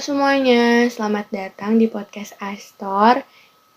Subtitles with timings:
[0.00, 3.20] semuanya, selamat datang di podcast Astor.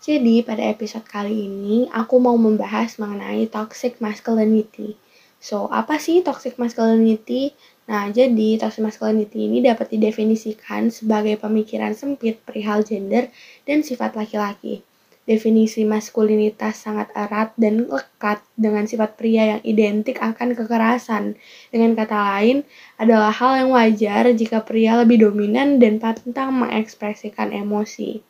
[0.00, 4.96] Jadi pada episode kali ini aku mau membahas mengenai toxic masculinity.
[5.36, 7.52] So, apa sih toxic masculinity?
[7.92, 13.28] Nah, jadi toxic masculinity ini dapat didefinisikan sebagai pemikiran sempit perihal gender
[13.68, 14.80] dan sifat laki-laki.
[15.24, 21.40] Definisi maskulinitas sangat erat dan lekat dengan sifat pria yang identik akan kekerasan.
[21.72, 22.60] Dengan kata lain,
[23.00, 28.20] adalah hal yang wajar jika pria lebih dominan dan pantang mengekspresikan emosi.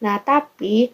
[0.00, 0.88] Nah, tapi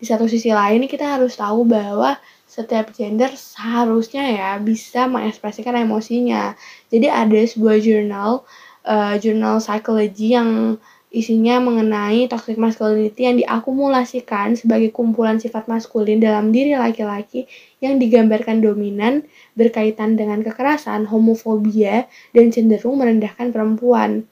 [0.00, 2.16] di satu sisi lain kita harus tahu bahwa
[2.48, 6.56] setiap gender seharusnya ya bisa mengekspresikan emosinya.
[6.88, 8.48] Jadi ada sebuah jurnal,
[8.88, 10.80] uh, jurnal psikologi yang
[11.14, 17.46] isinya mengenai toxic masculinity yang diakumulasikan sebagai kumpulan sifat maskulin dalam diri laki-laki
[17.78, 19.22] yang digambarkan dominan,
[19.54, 24.26] berkaitan dengan kekerasan, homofobia, dan cenderung merendahkan perempuan.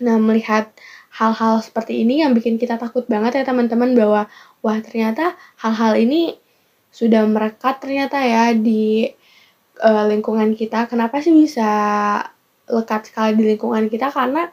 [0.00, 0.72] Nah, melihat
[1.12, 4.32] hal-hal seperti ini yang bikin kita takut banget ya teman-teman bahwa
[4.64, 6.40] wah ternyata hal-hal ini
[6.88, 9.12] sudah merekat ternyata ya di
[9.84, 10.88] uh, lingkungan kita.
[10.88, 11.68] Kenapa sih bisa
[12.64, 14.08] lekat sekali di lingkungan kita?
[14.08, 14.48] Karena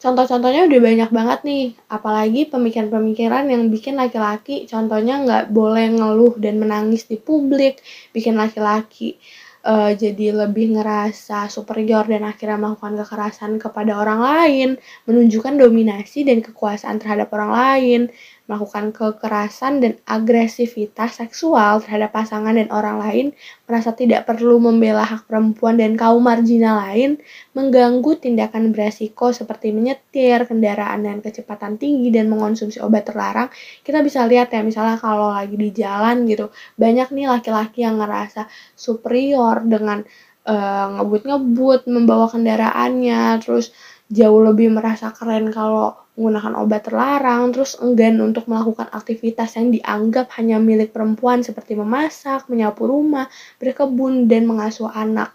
[0.00, 6.56] Contoh-contohnya udah banyak banget nih, apalagi pemikiran-pemikiran yang bikin laki-laki contohnya nggak boleh ngeluh dan
[6.56, 7.84] menangis di publik,
[8.16, 9.20] bikin laki-laki
[9.64, 14.68] uh, jadi lebih ngerasa superior dan akhirnya melakukan kekerasan kepada orang lain,
[15.04, 18.00] menunjukkan dominasi dan kekuasaan terhadap orang lain,
[18.48, 23.26] melakukan kekerasan dan agresivitas seksual terhadap pasangan dan orang lain,
[23.68, 27.20] merasa tidak perlu membela hak perempuan dan kaum marginal lain,
[27.54, 33.48] mengganggu tindakan beresiko seperti menyetir kendaraan dengan kecepatan tinggi dan mengonsumsi obat terlarang,
[33.86, 38.50] kita bisa lihat ya misalnya kalau lagi di jalan gitu, banyak nih laki-laki yang ngerasa
[38.74, 40.02] superior dengan
[40.46, 43.70] uh, ngebut-ngebut membawa kendaraannya, terus
[44.10, 50.28] jauh lebih merasa keren kalau menggunakan obat terlarang, terus enggan untuk melakukan aktivitas yang dianggap
[50.36, 55.32] hanya milik perempuan seperti memasak, menyapu rumah, berkebun, dan mengasuh anak.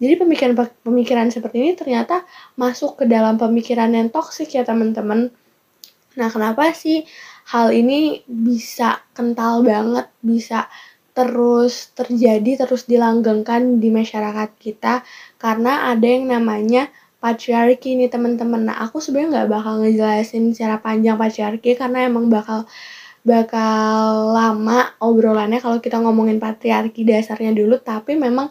[0.00, 2.24] Jadi pemikiran-pemikiran seperti ini ternyata
[2.56, 5.28] masuk ke dalam pemikiran yang toksik ya teman-teman.
[6.16, 7.04] Nah kenapa sih
[7.52, 10.66] hal ini bisa kental banget, bisa
[11.12, 15.04] terus terjadi, terus dilanggengkan di masyarakat kita
[15.36, 16.88] karena ada yang namanya
[17.22, 18.66] patriarki nih teman-teman.
[18.66, 22.66] Nah aku sebenarnya nggak bakal ngejelasin secara panjang patriarki karena emang bakal
[23.22, 28.50] bakal lama obrolannya kalau kita ngomongin patriarki dasarnya dulu tapi memang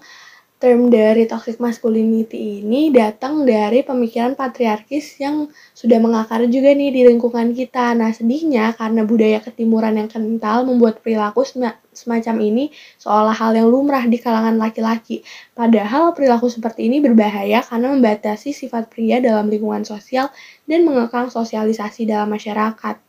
[0.62, 7.02] term dari toxic masculinity ini datang dari pemikiran patriarkis yang sudah mengakar juga nih di
[7.10, 7.98] lingkungan kita.
[7.98, 11.42] Nah, sedihnya karena budaya ketimuran yang kental membuat perilaku
[11.90, 12.70] semacam ini
[13.02, 15.26] seolah hal yang lumrah di kalangan laki-laki.
[15.58, 20.30] Padahal perilaku seperti ini berbahaya karena membatasi sifat pria dalam lingkungan sosial
[20.70, 23.02] dan mengekang sosialisasi dalam masyarakat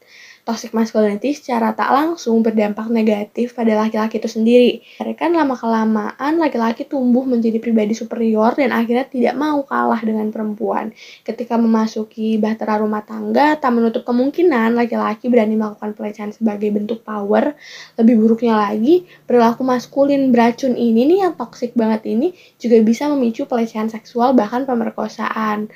[0.43, 4.83] toxic masculinity secara tak langsung berdampak negatif pada laki-laki itu sendiri.
[5.15, 10.91] Kan lama-kelamaan laki-laki tumbuh menjadi pribadi superior dan akhirnya tidak mau kalah dengan perempuan.
[11.23, 17.55] Ketika memasuki bahtera rumah tangga, tak menutup kemungkinan laki-laki berani melakukan pelecehan sebagai bentuk power.
[17.95, 23.47] Lebih buruknya lagi, perilaku maskulin beracun ini nih yang toxic banget ini juga bisa memicu
[23.47, 25.71] pelecehan seksual bahkan pemerkosaan.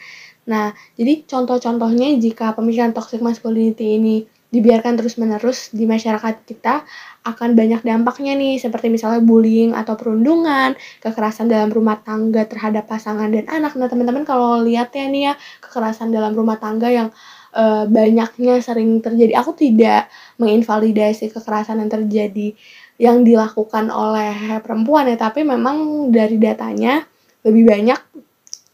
[0.47, 6.87] Nah, jadi contoh-contohnya jika pemikiran toxic masculinity ini dibiarkan terus-menerus di masyarakat kita
[7.27, 13.27] akan banyak dampaknya nih seperti misalnya bullying atau perundungan, kekerasan dalam rumah tangga terhadap pasangan
[13.27, 13.75] dan anak.
[13.75, 17.11] Nah, teman-teman kalau lihat ya nih ya kekerasan dalam rumah tangga yang
[17.59, 19.35] uh, banyaknya sering terjadi.
[19.43, 20.07] Aku tidak
[20.39, 22.55] menginvalidasi kekerasan yang terjadi
[22.97, 27.03] yang dilakukan oleh perempuan ya, tapi memang dari datanya
[27.43, 28.01] lebih banyak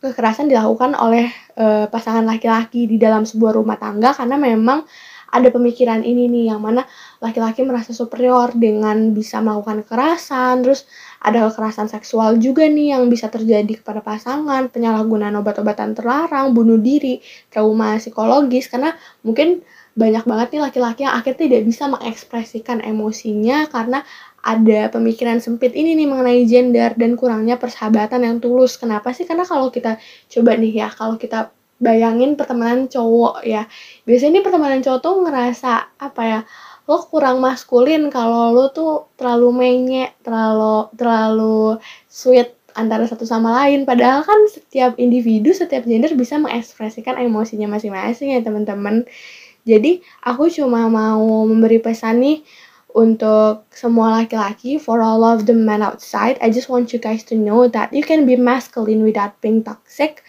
[0.03, 4.83] kekerasan dilakukan oleh uh, pasangan laki-laki di dalam sebuah rumah tangga karena memang
[5.33, 6.85] ada pemikiran ini nih yang mana
[7.25, 10.85] laki-laki merasa superior dengan bisa melakukan kekerasan terus
[11.25, 17.25] ada kekerasan seksual juga nih yang bisa terjadi kepada pasangan penyalahgunaan obat-obatan terlarang bunuh diri
[17.49, 18.93] trauma psikologis karena
[19.25, 24.05] mungkin banyak banget nih laki-laki yang akhirnya tidak bisa mengekspresikan emosinya karena
[24.43, 28.75] ada pemikiran sempit ini nih mengenai gender dan kurangnya persahabatan yang tulus.
[28.75, 29.23] Kenapa sih?
[29.23, 33.67] Karena kalau kita coba nih ya, kalau kita bayangin pertemanan cowok ya.
[34.07, 36.41] Biasanya ini pertemanan cowok tuh ngerasa apa ya
[36.87, 41.79] lo kurang maskulin kalau lo tuh terlalu menye terlalu terlalu
[42.11, 43.83] sweet antara satu sama lain.
[43.83, 49.05] Padahal kan setiap individu setiap gender bisa mengekspresikan emosinya masing-masing ya teman-teman.
[49.63, 52.39] Jadi aku cuma mau memberi pesan nih
[52.93, 57.39] untuk semua laki-laki for all of the men outside I just want you guys to
[57.39, 60.21] know that you can be masculine without being toxic.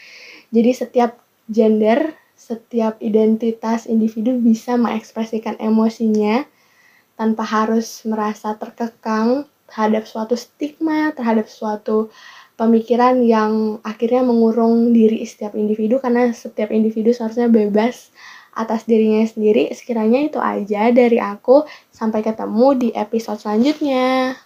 [0.53, 6.44] Jadi setiap gender setiap identitas individu bisa mengekspresikan emosinya
[7.16, 12.12] tanpa harus merasa terkekang terhadap suatu stigma, terhadap suatu
[12.60, 18.13] pemikiran yang akhirnya mengurung diri setiap individu karena setiap individu seharusnya bebas
[18.54, 19.74] atas dirinya sendiri.
[19.74, 21.66] Sekiranya itu aja dari aku.
[21.89, 24.38] Sampai ketemu di episode selanjutnya.